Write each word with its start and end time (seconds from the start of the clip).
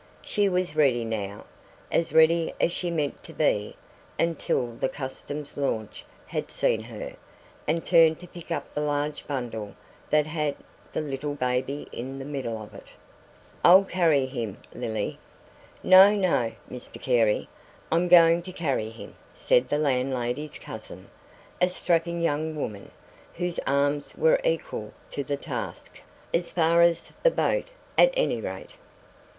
She 0.23 0.49
was 0.49 0.75
ready 0.75 1.05
now 1.05 1.45
as 1.91 2.11
ready 2.11 2.55
as 2.59 2.71
she 2.71 2.89
meant 2.89 3.21
to 3.21 3.33
be 3.33 3.75
until 4.17 4.71
the 4.73 4.89
Customs 4.89 5.57
launch 5.57 6.03
had 6.25 6.49
seen 6.49 6.81
her 6.85 7.15
and 7.67 7.85
turned 7.85 8.19
to 8.21 8.27
pick 8.27 8.49
up 8.49 8.73
the 8.73 8.81
large 8.81 9.27
bundle 9.27 9.75
that 10.09 10.25
had 10.25 10.55
the 10.91 11.01
little 11.01 11.35
baby 11.35 11.87
in 11.91 12.17
the 12.17 12.25
middle 12.25 12.59
of 12.59 12.73
it. 12.73 12.87
"I'll 13.63 13.83
carry 13.83 14.25
him, 14.25 14.57
Lily." 14.73 15.19
"No, 15.83 16.15
no, 16.15 16.53
Mr 16.67 16.99
Carey, 16.99 17.47
I'm 17.91 18.07
going 18.07 18.41
to 18.41 18.51
carry 18.51 18.89
him," 18.89 19.13
said 19.35 19.69
the 19.69 19.77
landlady's 19.77 20.57
cousin, 20.57 21.11
a 21.61 21.69
strapping 21.69 22.19
young 22.23 22.55
woman, 22.55 22.89
whose 23.35 23.59
arms 23.67 24.15
were 24.15 24.39
equal 24.43 24.93
to 25.11 25.23
the 25.23 25.37
task 25.37 26.01
"as 26.33 26.49
far 26.49 26.81
as 26.81 27.11
the 27.21 27.29
boat, 27.29 27.67
at 27.99 28.09
any 28.17 28.41
rate." 28.41 28.71